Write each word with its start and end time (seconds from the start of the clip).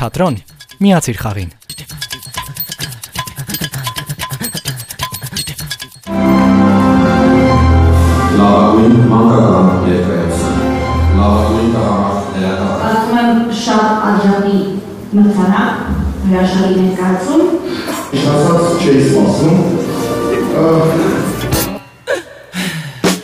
թատրոն, 0.00 0.36
միացիր 0.80 1.18
խաղին։ 1.20 1.50
լավագույն 8.38 8.96
մանկական 9.10 9.68
երգայություն, 9.90 10.56
լավագույն 11.18 11.68
տղամարդ 11.76 12.40
լերակար, 12.46 12.80
Կարծում 12.80 13.20
եմ 13.20 13.44
շատ 13.60 13.86
արժանի 14.08 14.58
մրցանակ, 15.20 15.86
հրաշալի 16.30 16.74
ներկայացում։ 16.80 17.42
Ասած 18.40 18.64
չէի 18.80 19.00
սպասում։ 19.10 19.58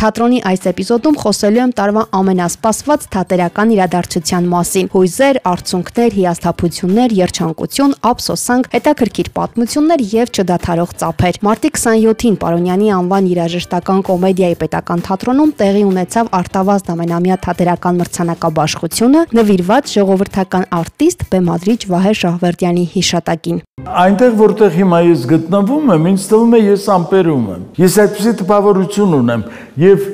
Թատրոնի 0.00 0.38
այս 0.48 0.62
էպիզոդում 0.70 1.16
խոսելու 1.20 1.60
եմ 1.60 1.72
տարվա 1.76 2.02
ամենասպասված 2.16 3.02
թատերական 3.12 3.72
իրադարձության 3.74 4.46
մասին։ 4.48 4.86
Հույզեր, 4.94 5.38
արցունքներ, 5.50 6.14
հիասթափություններ, 6.16 7.14
երջանկություն, 7.18 7.92
ափսոսանք, 8.08 8.70
հետաքրքիր 8.72 9.28
պատմություններ 9.36 10.04
եւ 10.14 10.32
չդադարող 10.40 10.94
ծափեր։ 11.04 11.40
Մարտի 11.44 11.72
27-ին 11.76 12.38
Պարոնյանի 12.40 12.88
անվան 12.96 13.28
երաժշտական 13.34 14.00
կոմեդիայի 14.08 14.56
պետական 14.64 15.04
թատրոնում 15.04 15.52
տեղի 15.60 15.84
ունեցավ 15.90 16.32
Արտավազդ 16.40 16.90
ամենամյա 16.96 17.36
թատերական 17.44 18.00
մրցանակաբաշխությունը, 18.00 19.26
նվիրված 19.36 19.94
ժողովրդական 20.00 20.64
արտիստ 20.80 21.28
Բեմադրիչ 21.28 21.80
Վահե 21.92 22.14
Շահվերդյանի 22.24 22.86
հիշատակին։ 22.96 23.60
Այնտեղ 23.80 24.34
որտեղ 24.36 24.74
հիմա 24.76 24.98
ես 25.08 25.22
գտնվում 25.30 25.92
եմ, 25.94 26.08
ինձ 26.10 26.24
թվում 26.30 26.50
է 26.52 26.60
ես 26.60 26.82
ամպերում 26.94 27.46
եմ։ 27.50 27.62
Ես 27.80 27.94
այդպեսի 28.04 28.32
տպավորություն 28.40 29.14
ունեմ 29.20 29.44
եւ 29.90 30.08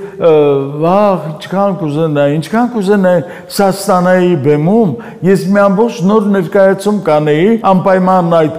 վաղ 0.83 1.25
ինչքան 1.31 1.75
կուզենայի, 1.81 2.37
ինչքան 2.41 2.69
կուզենայի 2.73 3.23
սա 3.57 3.67
ստանայի 3.75 4.37
բեմում, 4.47 4.93
ես 5.27 5.43
մի 5.53 5.61
ամբողջ 5.65 5.99
նոր 6.11 6.29
ներկայացում 6.37 7.01
կանեի 7.07 7.51
անպայման 7.73 8.37
այդ 8.41 8.57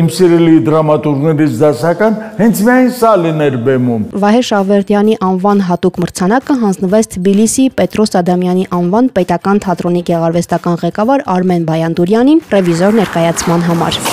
իմ 0.00 0.10
սիրելի 0.16 0.54
դրամատուրգներից 0.66 1.56
դասական 1.60 2.18
հենց 2.40 2.62
միայն 2.68 2.90
սա 3.00 3.12
լիներ 3.24 3.58
բեմում։ 3.68 4.06
Վահե 4.24 4.42
Շավերդյանի 4.50 5.16
անվան 5.30 5.62
հատուկ 5.68 6.00
մրցանակը 6.04 6.58
հանձնվեց 6.64 7.10
Թբիլիսի 7.16 7.68
Պետրոս 7.80 8.16
Ադամյանի 8.22 8.66
անվան 8.80 9.12
պետական 9.20 9.62
թատրոնի 9.68 10.04
գեղարվեստական 10.10 10.82
ղեկավար 10.84 11.26
Արմեն 11.36 11.70
Բայանդուրյանին 11.70 12.44
ռևիզոր 12.56 13.00
ներկայացման 13.04 13.66
համար։ 13.70 14.04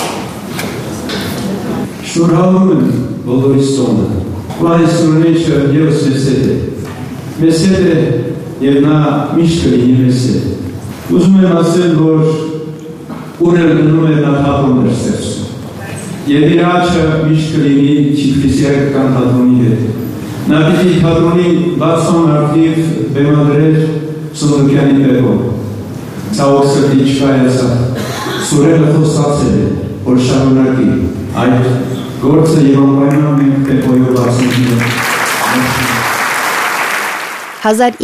Շնորհավորում 2.17 2.69
եմ 2.73 3.01
բոլորիս 3.27 3.67
տոնը։ 3.77 4.05
Վայս 4.57 4.93
ունեիչը 5.05 5.57
եւս 5.75 5.97
մեզ 6.07 6.23
հետ 6.27 6.45
է։ 6.49 6.55
Մեզ 7.41 7.59
հետ 7.69 7.83
է 7.89 7.97
եւ 8.63 8.77
նա 8.85 9.01
միշտ 9.37 9.65
կլինի 9.67 9.97
մեզ 9.97 10.23
հետ։ 10.31 11.11
Ուզում 11.13 11.35
եմ 11.43 11.53
ասել, 11.59 11.91
որ 11.99 12.23
ուր 13.45 13.59
էլ 13.61 13.69
գնում 13.77 14.07
է 14.07 14.15
նա 14.23 14.31
թատրոն 14.47 14.79
էր 14.81 14.95
ստեղծում։ 14.95 16.31
Եվ 16.31 16.55
իր 16.55 16.63
աչքը 16.71 17.03
միշտ 17.27 17.53
կլինի 17.53 17.93
Չիֆլիսի 18.17 18.65
հայկական 18.65 19.13
թատրոնի 19.17 19.59
հետ։ 19.67 19.83
Նա 20.47 20.63
պիտի 20.65 20.97
թատրոնի 21.03 21.53
բացման 21.83 22.33
արդիվ 22.39 22.81
բեմադրեր 23.19 23.77
Սունդուկյանի 24.41 25.05
բերով։ 25.05 25.45
Ցավոք 26.39 26.73
սրտի 26.73 27.05
չկա 27.11 27.37
եսա։ 27.43 27.69
Սուրելը 28.47 28.89
խոսացել 28.97 29.61
է, 29.61 29.69
որ 30.07 30.25
շարունակի 30.31 30.89
այդ 31.43 31.96
գործը 32.21 32.61
եւ 32.65 32.77
անպայման 32.81 33.35
մենք 33.39 33.67
տեպոյով 33.67 34.15
ասում 34.23 34.49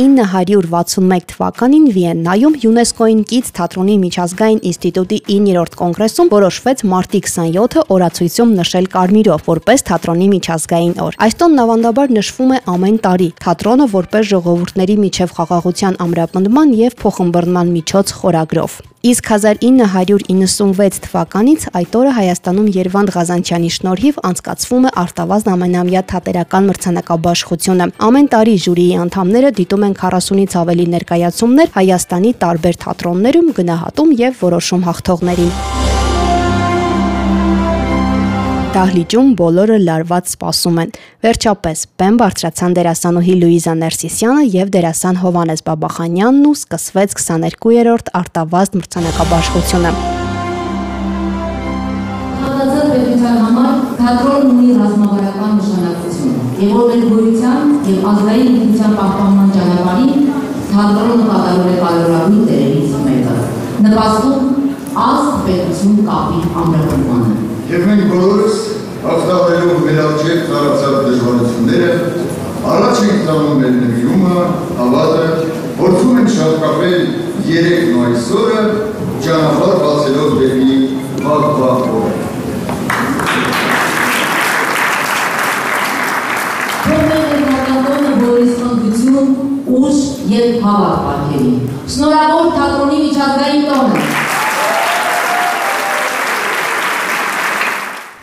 1961 0.03 1.25
թվականին 1.31 1.85
Վիեննայում 1.95 2.55
ՅՈՒՆԵՍԿՕ-ին 2.59 3.21
կից 3.31 3.51
թատրոնի 3.57 3.95
միջազգային 4.03 4.61
ինստիտուտի 4.69 5.19
9-րդ 5.29 5.77
կոնգրեսում 5.81 6.31
որոշվեց 6.33 6.85
մարտի 6.93 7.21
27-ը 7.29 7.85
օրացույցում 7.95 8.55
նշել 8.59 8.89
կարմիրով 8.97 9.45
որպես 9.49 9.85
թատրոնի 9.89 10.27
միջազգային 10.35 10.95
օր։ 11.07 11.19
Այս 11.25 11.37
տոնն 11.41 11.63
ավանդաբար 11.63 12.17
նշվում 12.19 12.53
է 12.53 12.63
ամեն 12.77 12.97
տարի։ 13.07 13.29
Թատրոնը 13.45 13.91
որպես 13.97 14.31
ժողովուրդների 14.33 14.97
միջև 15.07 15.37
խաղաղության 15.37 16.01
ամրապնդման 16.07 16.73
եւ 16.83 16.97
փոխըմբռնման 17.03 17.77
միջոց 17.77 18.17
խորագրով։ 18.19 18.81
Իսկ 19.03 19.25
1996 19.35 21.01
թվականից 21.03 21.65
այդ 21.75 21.95
օրը 21.99 22.11
Հայաստանում 22.17 22.69
Երվանդ 22.71 23.11
Ղազանչյանի 23.15 23.71
շնորհիվ 23.75 24.21
անցկացվում 24.29 24.87
է 24.87 24.93
Արտավազդ 25.03 25.49
ամենամյա 25.57 26.05
թատերական 26.13 26.71
մրցանակաբաշխությունը։ 26.71 27.89
Ամեն 28.07 28.31
տարի 28.31 28.55
ժյուրիի 28.63 28.97
անդամները 29.03 29.53
դիտում 29.59 29.87
են 29.91 29.99
40-ից 29.99 30.59
ավելի 30.63 30.89
ներկայացումներ 30.95 31.73
Հայաստանի 31.83 32.37
տարբեր 32.47 32.83
թատրոններում, 32.87 33.55
գնահատում 33.59 34.19
եւ 34.23 34.45
որոշում 34.47 34.87
հաղթողներին։ 34.87 35.82
Դահլիճում 38.73 39.27
բոլորը 39.37 39.75
լարված 39.85 40.29
սպասում 40.31 40.77
են։ 40.81 40.93
Վերջապես, 41.21 41.81
բեմ 42.01 42.15
բարձրացան 42.17 42.71
դերասանուհի 42.77 43.35
Լուիզա 43.43 43.75
Ներսիսյանը 43.81 44.45
եւ 44.49 44.71
դերասան 44.73 45.19
Հովանես 45.21 45.61
Բաբախանյանն 45.67 46.47
ու 46.49 46.53
սկսվեց 46.57 47.13
22-րդ 47.19 48.09
Արտավազդ 48.21 48.77
մրցանակաբաշխությունը։ 48.79 49.91
Հավատացած 52.41 52.89
պետության 52.95 53.37
համար 53.43 53.77
թատրոնն 54.01 54.49
ունի 54.55 54.73
ռազմավարական 54.81 55.55
նշանակություն 55.61 56.35
եւ 56.65 56.75
որպես 56.81 57.07
գոյության 57.13 57.77
եւ 57.93 58.11
ազգային 58.15 58.51
ինքնության 58.57 58.99
պահպանման 59.03 59.55
ճանապարհին 59.59 60.27
թատրոնը 60.73 61.29
կատարում 61.29 61.69
է 61.69 61.79
կարևորագույն 61.85 62.45
դերերից 62.49 62.99
մեկը։ 63.05 63.39
Նպաստում 63.85 64.53
ազգ 65.13 65.41
պետություն 65.45 66.05
կապի 66.09 66.47
ամրապնդմանը։ 66.63 67.52
Եվ 67.73 67.85
մենք 67.89 68.03
բոլորս 68.05 68.57
հաղթահարելով 69.01 69.77
մեր 69.81 69.99
արջև 70.01 70.41
տարածած 70.49 70.97
դժվարությունները, 71.05 71.93
առաջ 72.73 72.99
ենք 73.05 73.23
տանում 73.29 73.55
մեր 73.63 73.71
նվիրումը, 73.77 74.43
հավատը, 74.79 75.23
փորձում 75.79 76.19
ենք 76.21 76.29
շարունակել 76.35 77.07
երեքն 77.47 77.95
ու 77.95 78.03
այսօրը 78.09 78.61
ճանապարհ 79.25 79.73
բացելով 79.81 80.37
դեպի 80.43 80.77
օրը։ 81.31 82.13
թատրոնը 87.71 88.13
բոլորիս 88.21 88.53
խնդություն, 88.61 89.33
ուժ 89.81 90.03
եւ 90.35 90.61
հավատ 90.67 91.01
պարգևի։ 91.07 91.55
Շնորհավոր 91.95 92.53
թատրոնի 92.59 93.01
միջազգային 93.07 93.65
տոնը։ 93.71 94.12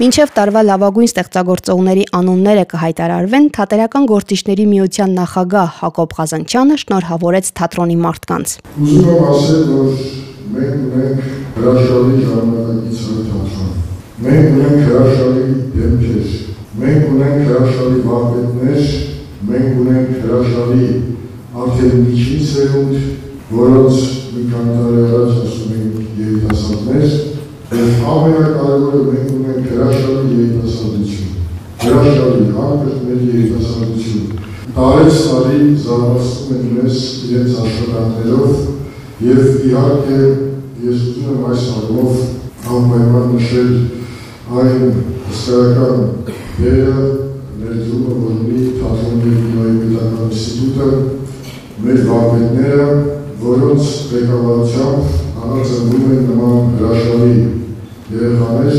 Մինչև 0.01 0.31
տարվա 0.33 0.61
լավագույն 0.65 1.09
ստեղծագործողների 1.11 2.05
անունները 2.17 2.63
կհայտարարվեն, 2.71 3.49
Թատերական 3.53 4.07
գործիչների 4.09 4.65
միության 4.71 5.11
նախագահ 5.19 5.75
Հակոբ 5.77 6.15
Ղազանչյանը 6.17 6.79
շնորհավորեց 6.81 7.51
թատրոնի 7.61 7.97
մարդկանց։ 8.05 8.55
Ուզում 8.81 9.11
եմ 9.13 9.27
ասել, 9.35 9.67
որ 9.75 9.91
մենք 10.55 10.79
ունենք 10.87 11.21
հրաշալի 11.59 12.23
ժամանակակից 12.31 13.03
թատրոն։ 13.29 13.75
Մենք 14.25 14.49
ունենք 14.57 14.89
հրաշալի 14.89 15.45
դեմքեր, 15.77 16.33
մենք 16.81 17.13
ունենք 17.13 17.45
հրաշալի 17.51 18.01
վարպետներ, 18.09 18.81
մենք 19.51 19.83
ունենք 19.85 20.15
հրաշալի 20.25 20.89
արդեն 21.61 22.01
միջին 22.07 22.49
սերունդ, 22.55 23.05
որոնց 23.53 24.01
մի 24.33 24.49
քանի 24.49 24.81
տարի 24.81 25.05
առաջ 25.11 25.45
ասում 25.45 25.77
ենք 25.77 26.25
երիտասարդներ, 26.25 27.30
եւ 27.71 28.01
ամենակարևորը 28.13 29.01
մենք 29.07 29.29
ունենք 29.35 29.67
հրաշալի 29.71 30.39
երիտասարդություն, 30.39 31.35
հրաշալի 31.83 32.47
անկրտներ 32.65 33.21
երիտասարդություն։ 33.31 34.25
Տարեց 34.75 35.21
տարի 35.27 35.61
զարգացնում 35.85 36.57
են 36.57 36.73
մեզ 36.81 36.99
իրենց 37.29 37.61
աշխատանքներով 37.65 38.51
եւ 39.27 39.41
իհարկե 39.69 40.19
ես 40.89 41.07
ուզում 41.11 41.31
եմ 41.31 41.47
այս 41.51 41.69
առումով 41.77 42.15
անպայման 42.75 43.33
նշել 43.37 43.73
այն 44.51 44.99
հսկայական 45.31 46.03
դերը 46.59 47.07
ներդրումը, 47.61 48.19
որ 48.19 48.35
ունի 48.35 48.67
թատրոնի 48.81 49.37
եւ 49.37 49.81
պետական 49.85 50.27
ինստիտուտը, 50.27 50.91
մեր 51.87 52.03
վարպետները, 52.11 52.91
որոնց 53.47 53.97
ղեկավարությամբ 54.11 55.19
անածնվում 55.45 56.13
են 56.17 56.31
նման 56.31 56.71
հրաշալի 56.81 57.60
երեխաներ, 58.11 58.79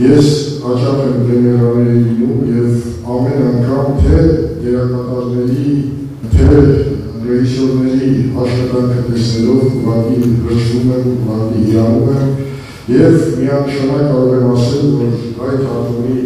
ես 0.00 0.28
հաճախ 0.64 0.96
եմ 1.04 1.18
պրեմիերաների 1.26 1.98
լինում 2.06 2.40
եւ 2.50 2.70
ամեն 3.14 3.42
անգամ 3.50 3.86
թե 4.00 4.22
դերակատարների, 4.64 5.74
թե 6.32 6.48
ռեժիսորների 7.26 8.10
աշխատանքը 8.44 9.00
տեսնելով 9.06 9.60
ուղղակի 9.70 10.16
հրճվում 10.46 10.88
եմ, 10.96 11.04
ուղղակի 11.12 11.60
իրանում 11.70 12.08
եմ 12.14 12.30
եւ 12.90 13.14
միանշանակ 13.40 14.04
կարող 14.10 14.32
եմ 14.38 14.46
ասել, 14.54 14.86
որ 15.00 15.12
հայ 15.40 15.52
թատրոնի 15.60 16.18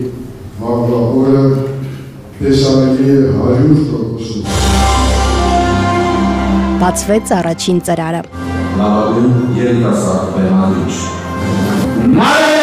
վաղվա 0.63 1.01
օրը 1.25 1.45
տեսանելի 2.39 3.07
է 3.11 3.19
100%-ով։ 3.43 4.23
Բացվեց 6.85 7.27
առաջին 7.41 7.79
ծրարը։ 7.91 8.23
լավագույն 8.79 9.37
երիտասարդ 9.61 10.33
բեմադրիչ 10.39 11.24
Mas 12.07 12.55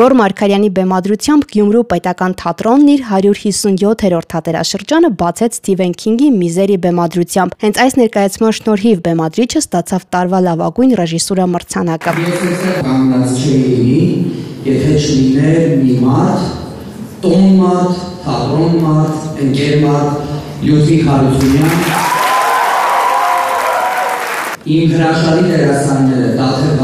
Գոր 0.00 0.14
Մարկարյանի 0.16 0.68
բեմադրությամբ 0.72 1.42
Գյումրու 1.50 1.80
պետական 1.90 2.34
թատրոնն 2.40 2.86
իր 2.88 3.00
157-րդ 3.04 4.28
թատերաշրջանը 4.32 5.10
բացեց 5.20 5.58
Սթիվեն 5.58 5.92
Քինգի 6.00 6.28
Միզերի 6.36 6.78
բեմադրությամբ։ 6.86 7.56
Հենց 7.64 7.80
այս 7.84 7.96
ներկայացման 8.00 8.56
շնորհիվ 8.58 9.02
բեմադրիչը 9.10 9.60
ստացավ 9.60 10.06
տարվա 10.16 10.40
լավագույն 10.46 10.94
ռեժիսուրա 11.00 11.46
մրցանակը։ 11.52 12.14
Ես 12.16 12.46
այստեղ 12.48 12.80
կանգնած 12.88 13.44
չէի 13.44 14.00
եթե 14.70 14.96
չլիներ 15.04 15.68
մի 15.82 15.98
մարդ, 16.06 16.48
տոն 17.20 17.46
մարդ, 17.60 18.00
թատրոն 18.24 18.80
մարդ, 18.86 19.28
ընկեր 19.44 19.84
մարդ, 19.84 20.36
Լյուծիկ 20.64 21.04
Հարությունյան, 21.10 22.08
իմ 24.80 24.96
հրաշալի 24.96 25.44
դերասանները 25.50 26.32
Դաթեր 26.40 26.79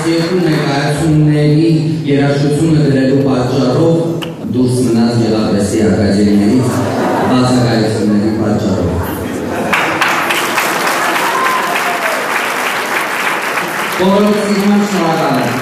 այս 0.00 0.06
երկու 0.08 0.38
ներկայացումների 0.40 1.70
երաշտությունը 2.08 2.84
դրելու 2.84 3.24
պատճառով 3.24 3.98
դուրս 4.54 4.76
մնաց 4.84 5.18
Գեղարվեստի 5.20 5.80
ակադեմիայից 5.88 6.70
բացակայությունների 7.30 8.30
պատճառով։ 8.38 8.88
Բոլորովին 14.00 14.86
շնորհակալ 14.94 15.42
եմ։ 15.44 15.58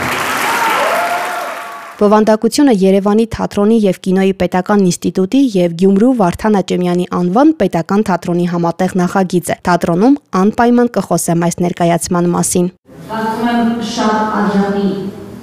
Բովանդակությունը 1.99 2.75
Երևանի 2.79 3.25
թատրոնի 3.35 3.77
եւ 3.89 3.97
կինոյի 4.07 4.35
պետական 4.39 4.85
ինստիտուտի 4.87 5.41
եւ 5.59 5.73
Գյումրու 5.83 6.13
Վարդան 6.21 6.59
Աճեմյանի 6.61 7.09
անվան 7.19 7.51
պետական 7.59 8.07
թատրոնի 8.13 8.47
համատեղ 8.55 8.95
նախագիծ 9.03 9.51
է։ 9.51 9.57
Թատրոնում 9.67 10.19
անպայման 10.45 10.93
կխոսեմ 10.99 11.49
այս 11.49 11.59
ներկայացման 11.67 12.31
մասին։ 12.39 12.71
Կարծում 13.09 13.47
եմ 13.49 13.69
շատ 13.89 14.35
արժանի 14.39 14.89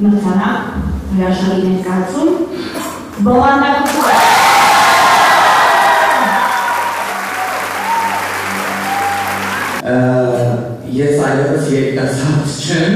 մրցանակ, 0.06 0.66
հրաշալի 1.16 1.62
ներկայացում։ 1.70 2.30
Բովանդակություն 3.26 4.46
Ես 9.86 11.18
այլևս 11.26 11.66
երիտասարդ 11.74 12.54
չեմ, 12.66 12.94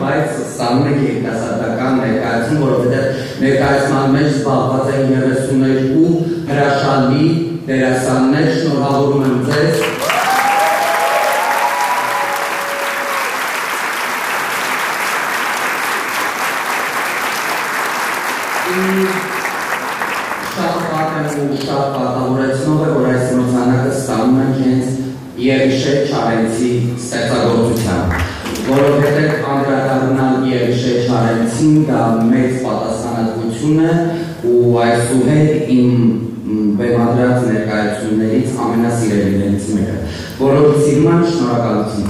բայց 0.00 0.38
ստանում 0.44 0.86
եք 0.92 1.02
երիտասարդական 1.08 1.98
ներկայացում, 2.02 2.62
որովհետև 2.64 3.42
ներկայացման 3.42 4.14
մեջ 4.14 4.28
զբաղված 4.30 4.94
են 4.94 5.12
32 5.18 6.14
հրաշալի 6.48 7.28
դերասաններ, 7.68 8.48
շնորհավորում 8.62 9.26
եմ 9.28 9.42
ձեզ։ 9.50 9.82
Շատ 20.58 20.78
պատեմ 20.90 21.26
ու 21.44 21.58
շատ 21.62 21.92
պատահորեցնող 21.94 22.80
է, 22.86 22.88
որ 22.94 23.06
այս 23.12 23.28
մրցանակը 23.38 23.92
ստանում 23.98 24.40
ենք 24.44 24.58
հենց 24.64 24.98
Երիշե 25.38 25.92
Չարենցի 26.10 26.70
ստեղծագործությամբ, 26.98 28.14
որովհետև 28.68 29.44
անդրադառնալ 29.52 30.48
Չարենցին 31.18 31.78
դա 31.88 32.00
մեծ 32.30 32.58
պատասխանատվություն 32.62 33.78
է 33.82 33.94
ու 34.46 34.74
այսուհետ 34.82 35.70
իմ 35.74 35.94
բեմադրած 36.78 37.46
ներկայացումներից 37.48 38.52
ամենասիրելիներից 38.64 39.64
մեկը, 39.74 39.96
սիրում 40.84 41.08
եմ 41.10 41.24
շնորհակալություն։ 41.32 42.06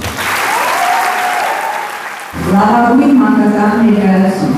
լավագույն 2.52 3.14
մանկական 3.22 3.72
ներկայացում։ 3.86 4.54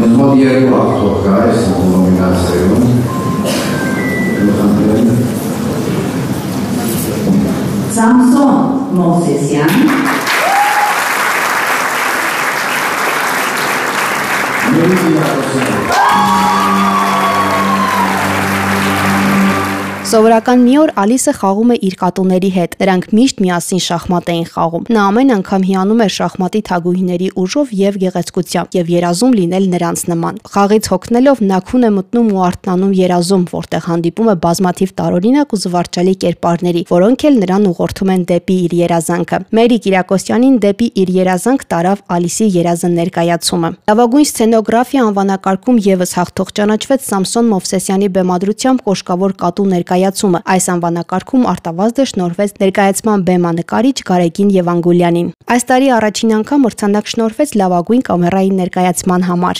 Մեզ 0.00 0.12
մոտ 0.20 0.32
երկու 0.44 0.76
ակտոր 0.84 1.14
կա 1.24 1.32
այս 1.48 1.60
նոմինացիայում 1.80 2.86
Սամսոն 7.98 8.79
Mousesian. 8.90 9.68
Muy 14.72 14.86
bien, 14.86 15.89
Սովորական 20.10 20.62
մի 20.66 20.72
օր 20.74 20.90
Ալիսը 20.98 21.32
խաղում 21.36 21.68
է 21.70 21.74
իր 21.86 21.94
կատուների 22.00 22.48
հետ։ 22.50 22.72
Նրանք 22.80 23.04
միշտ 23.14 23.42
միասին 23.44 23.82
շախմատ 23.84 24.30
էին 24.32 24.46
խաղում։ 24.50 24.86
Նա 24.90 25.02
ամեն 25.10 25.28
անգամ 25.36 25.66
հիանում 25.68 26.00
էր 26.02 26.12
շախմատի 26.14 26.62
թագուհիների 26.66 27.28
ուժով 27.38 27.70
եւ 27.78 27.98
գեղեցկությամբ 28.02 28.74
եւ 28.74 28.90
երազում 28.90 29.36
լինել 29.38 29.68
նրանց 29.70 30.02
նման։ 30.10 30.40
Խաղից 30.50 30.88
հոգնելով 30.90 31.42
նա 31.46 31.60
քուն 31.70 31.86
է 31.86 31.90
մտնում 31.94 32.32
ու 32.34 32.42
արթնանում 32.50 32.96
երազում, 32.98 33.44
որտեղ 33.54 33.86
հանդիպում 33.86 34.30
է 34.30 34.34
բազմաթիվ 34.50 34.90
տարօրինակ 34.98 35.54
ու 35.54 35.60
զվարճալի 35.62 36.14
կերպարների, 36.26 36.82
որոնք 36.90 37.24
էլ 37.30 37.38
նրան 37.46 37.70
ուղղորդում 37.70 38.10
են 38.10 38.26
դեպի 38.34 38.58
իր 38.66 38.76
երազանքը։ 38.80 39.40
Մերի 39.60 39.78
Կիրակոսյանին 39.86 40.58
դեպի 40.66 40.90
իր 41.06 41.14
երազանք 41.20 41.64
տարավ 41.70 42.02
Ալիսի 42.18 42.50
երազը 42.58 42.92
ներկայացումը։ 42.98 43.72
Լավագույն 43.94 44.28
սցենոգրաֆիա 44.30 45.06
անվանակարգում 45.10 45.80
եւս 45.86 46.16
հաղթող 46.18 46.52
ճանաչվեց 46.58 47.08
Սամսոն 47.10 47.50
Մովսեսյանի 47.54 48.08
բեմադրությամբ 48.16 48.84
Կոշկավոր 48.90 49.36
կատու 49.44 49.70
ներկայացումը 49.70 49.99
ներկայացումը։ 50.00 50.40
Այս 50.48 50.66
անվանակարգում 50.72 51.44
արտավազդը 51.50 52.04
շնորհվեց 52.10 52.52
ներկայացման 52.60 53.24
բեմանկարիչ 53.28 53.98
Գարեգին 54.10 54.50
Եվանգոլյանին։ 54.56 55.28
Այս 55.50 55.62
տարի 55.70 55.88
առաջին 56.00 56.30
անգամ 56.40 56.64
մրցանակ 56.64 57.10
շնորհվեց 57.12 57.50
լավագույն 57.60 58.02
կամերային 58.08 58.56
ներկայացման 58.60 59.22
համար։ 59.28 59.56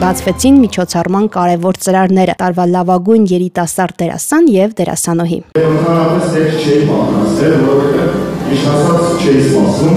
բացվեցին 0.00 0.56
միջոցառման 0.64 1.26
կարևոր 1.34 1.74
ծրարները՝ 1.84 2.34
տարվա 2.40 2.64
լավագույն 2.70 3.24
երիտասարդ 3.34 3.94
դերասան 4.00 4.44
եւ 4.54 4.70
դերասանուհի։ 4.80 5.38
Ընդհանրապես 5.60 6.24
հետ 6.38 6.56
չէի 6.60 6.80
պատրաստել, 6.88 7.54
որովհետեւ 7.66 8.10
միշտ 8.48 8.66
ասած 8.70 9.04
չէի 9.20 9.44
սպասում։ 9.50 9.96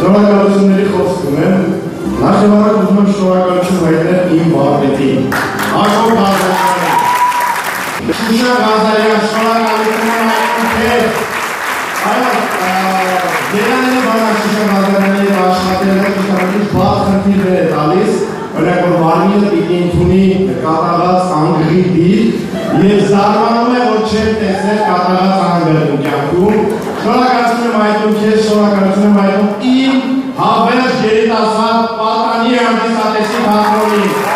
Շնորհակալությունների 0.00 0.88
խոսք 0.96 1.28
ունեմ։ 1.34 1.79
Նախ 2.20 2.34
եւ 2.44 2.50
առաջ 2.54 2.74
ուզում 2.80 2.98
եմ 3.00 3.06
շնորհակալություն 3.16 3.78
հայտնել 3.82 4.32
իմ 4.36 4.48
վարպետին։ 4.54 5.20
Ակոբ 5.82 6.10
Ղազարյանին։ 6.18 6.98
Շուշա 8.18 8.56
Ղազարյան, 8.64 9.22
շնորհակալություն 9.30 10.10
եմ 10.16 10.28
հայտնում 10.32 10.68
քեզ։ 10.74 11.06
Այո, 12.10 12.28
Դերաները 13.54 14.02
բանա 14.04 14.28
Շուշա 14.42 14.66
Ղազարյանի 14.72 15.24
հետ 15.24 15.40
աշխատելը 15.46 16.12
ճիշտ 16.18 16.76
բաց 16.76 17.00
խնդիր 17.08 17.42
է 17.54 17.64
տալիս, 17.72 18.12
օրինակ 18.60 18.84
որ 18.84 18.94
մարմինը 19.06 19.48
պիտի 19.56 19.80
ընդունի 19.80 20.22
կատարած 20.68 21.34
անգրի 21.40 21.82
դիր 21.96 22.22
եւ 22.84 23.04
զարմանում 23.14 23.74
է 23.80 23.82
որ 23.88 24.00
չեմ 24.10 24.30
տեսնել 24.44 24.80
կատարած 24.92 25.36
անգրը 25.48 25.82
իմ 25.88 26.00
կյանքում։ 26.04 26.62
Շնորհակալություն 27.00 27.68
եմ 27.70 27.84
այդում 27.88 28.16
քեզ, 28.20 28.40
շնորհակալություն 28.50 29.08
եմ 29.10 29.22
այդում 29.24 29.70
իմ 29.74 30.18
հավերժ 30.40 31.00
երիտասարդ 31.04 31.94
պատանի 32.00 32.58
հանդիսատեսի 32.64 33.46
թատրոնին։ 33.46 34.29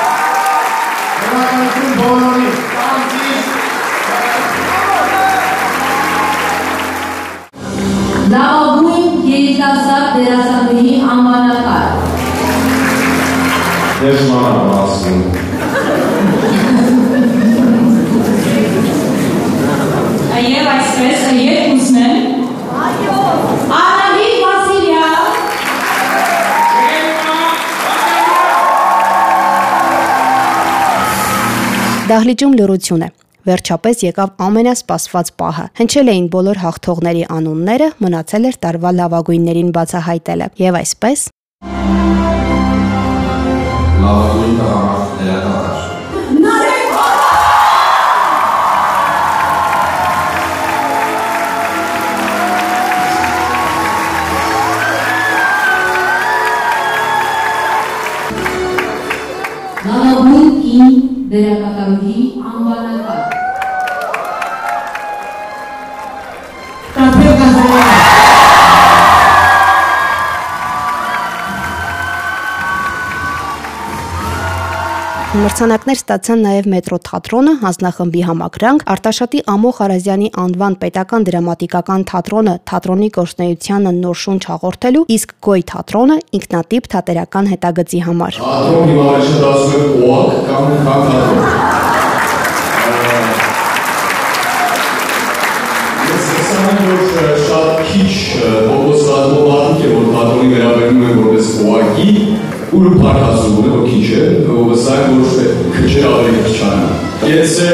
Դահլիճում 32.15 32.53
լրություն 32.55 33.01
է։ 33.03 33.07
Վերջապես 33.49 34.03
եկավ 34.05 34.29
ամենասպասված 34.47 35.33
պահը։ 35.41 35.65
Հնչել 35.81 36.13
էին 36.13 36.29
բոլոր 36.35 36.61
հաղթողների 36.63 37.25
անունները, 37.41 37.91
մնացել 38.07 38.49
էր 38.53 38.61
տարվա 38.69 38.95
լավագույններին 39.01 39.75
բացահայտելը։ 39.75 40.51
Եվ 40.63 40.83
այսպես 40.85 41.29
լավագույն 44.05 44.59
տղամարդ 44.63 45.23
դերակատար։ 45.25 45.74
Մրցանակներ 75.55 75.99
ստացան 76.01 76.41
նաև 76.43 76.67
մետրո 76.67 76.97
թատրոնը, 77.07 77.53
հանձնախմբի 77.61 78.23
համակրանք, 78.27 78.81
Արտաշատի 78.91 79.43
Ամո 79.53 79.71
Խարազյանի 79.77 80.31
անվան 80.43 80.77
պետական 80.81 81.27
դրամատիկական 81.29 82.05
թատրոնը 82.11 82.55
թատրոնի 82.71 83.09
գործնեությանը 83.15 83.93
նոր 84.01 84.19
շունչ 84.25 84.43
հաղորդելու, 84.51 85.05
իսկ 85.15 85.35
Գոյ 85.47 85.63
թատրոնը 85.71 86.17
ինքնատիպ 86.41 86.89
թատերական 86.91 87.51
հետագծի 87.55 88.01
համար։ 88.09 88.33
Թատրոն 88.43 88.91
հիմա 88.91 89.05
առաջադասում 89.15 89.79
է 89.79 90.11
օակ 90.11 90.35
կամ 90.51 90.65
կամ 90.89 91.01
թատրոն։ 91.15 91.47
Ես 96.11 96.27
հասկանում 96.35 96.83
եմ, 96.83 96.99
որ 96.99 97.31
շատ 97.47 97.71
քիչ 97.93 98.11
փոքրոց 98.43 99.07
ռազմով 99.15 99.47
մարդիկ 99.55 99.87
է, 99.87 99.95
որ 99.95 100.11
թատրոնի 100.19 100.51
վերաբերվում 100.57 101.07
են 101.07 101.15
որպես 101.23 101.47
օակի, 101.71 102.11
ուր 102.75 102.87
փառացում 102.99 103.55
է, 103.55 103.71
որ 103.71 103.83
քիչ 103.87 104.07
է, 104.19 104.23
եմ, 104.93 105.21
որ 105.25 105.47
քչեր 105.75 106.07
ավելի 106.11 106.53
չան։ 106.55 106.83
Եթե 107.31 107.69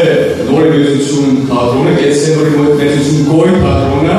նորի 0.46 0.70
մեծություն 0.74 1.40
թատրոնը, 1.50 1.94
եթե 2.04 2.36
նորի 2.36 2.52
մեծություն 2.80 3.24
գոյ 3.30 3.54
թատրոնը, 3.64 4.18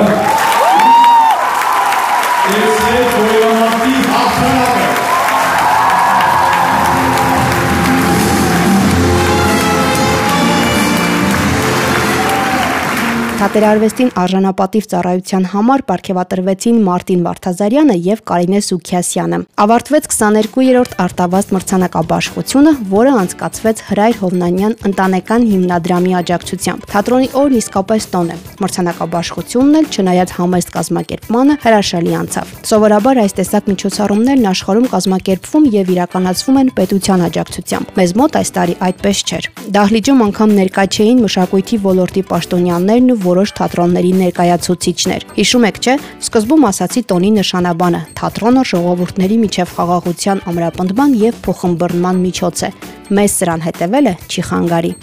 Թատերարվեստին 13.41 14.09
արժանապատիվ 14.21 14.85
ծառայության 14.91 15.45
համար 15.49 15.81
ապարգևատրվեցին 15.81 16.75
Մարտին 16.85 17.21
Վարդազարյանը 17.25 17.93
եւ 18.05 18.19
Կարինե 18.29 18.59
Սուքիասյանը։ 18.67 19.39
Ավարտվեց 19.63 20.09
22-րդ 20.11 20.93
արտավազդ 21.01 21.53
մրցանակաբաշխությունը, 21.55 22.73
որը 22.91 23.15
անցկացվեց 23.21 23.81
Հրայր 23.87 24.19
Հովնանյան 24.21 24.75
ընտանեկան 24.91 25.47
հիմնադրամի 25.49 26.13
աջակցությամբ։ 26.21 26.85
Թատրոնի 26.93 27.31
օրն 27.41 27.57
իսկապես 27.61 28.07
տոն 28.13 28.29
է։ 28.29 28.37
Մրցանակաբաշխությունն 28.61 29.81
էլ 29.81 29.89
չնայած 29.89 30.35
համեստ 30.37 30.71
կազմակերպմանը 30.77 31.57
հրաշալի 31.65 32.15
անցավ։ 32.21 32.53
Սովորաբար 32.69 33.21
այս 33.25 33.35
տեսակ 33.41 33.73
միջոցառումներն 33.73 34.47
աշխարհում 34.51 34.87
կազմակերպվում 34.93 35.65
եւ 35.81 35.91
իրականացվում 35.97 36.61
են 36.61 36.71
պետության 36.77 37.25
աջակցությամբ։ 37.31 37.91
Մեզ 37.97 38.15
մոտ 38.21 38.39
այս 38.41 38.53
տարի 38.61 38.75
այդպես 38.91 39.25
չէր։ 39.31 39.49
Դահլիճում 39.71 40.23
անգամ 40.29 40.55
ներկա 40.61 40.85
չէին 40.91 41.21
մշակույթի 41.25 41.81
ոլորտի 41.81 42.23
պաշտոնյաներն 42.31 43.11
ու 43.11 43.19
որոշ 43.31 43.53
թատրոնների 43.57 44.11
ներկայացուցիչներ։ 44.21 45.25
Հիշում 45.39 45.67
եք, 45.71 45.79
չէ՞, 45.81 45.95
սկզբում 46.27 46.67
ասացի 46.71 47.01
տոնի 47.11 47.31
նշանաբանը՝ 47.39 48.01
թատրոնը 48.21 48.63
ժողովուրդների 48.71 49.37
միջև 49.45 49.75
խաղաղության 49.79 50.43
ամրապնդման 50.51 51.17
եւ 51.21 51.41
փոխըմբռնման 51.47 52.21
միջոց 52.27 52.65
է։ 52.67 52.71
Մեզ 53.17 53.39
սրան 53.41 53.65
հետևելը 53.67 54.13
չի 54.27 54.45
խանգարի։ 54.51 54.93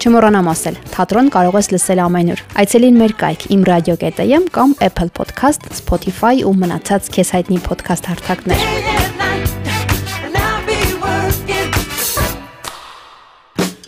Չմոռանամ 0.00 0.46
ասել, 0.48 0.76
թատրոն 0.94 1.26
կարող 1.34 1.58
ես 1.60 1.66
լսել 1.74 2.00
ամենուր։ 2.06 2.42
Այցելին 2.62 3.00
մեր 3.02 3.14
կայք 3.20 3.44
imradio.am 3.56 4.46
կամ 4.54 4.72
Apple 4.88 5.12
Podcast, 5.18 5.68
Spotify 5.76 6.40
ու 6.40 6.54
մնացած 6.62 7.12
քեզ 7.18 7.34
հայտնի 7.36 7.60
podcast 7.68 8.08
հարթակներ։ 8.08 8.89